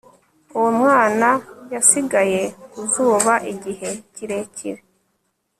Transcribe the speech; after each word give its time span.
Uwo 0.55 0.69
mwana 0.79 1.29
yasigaye 1.73 2.41
ku 2.71 2.79
zuba 2.91 3.33
igihe 3.53 3.89
kirekire 4.15 4.81